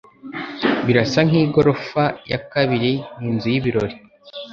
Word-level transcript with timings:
Birasa 0.85 1.19
nkigorofa 1.27 2.03
ya 2.31 2.39
kabiri 2.51 2.91
ni 3.21 3.25
inzu 3.31 3.47
y'ibirori. 3.53 3.95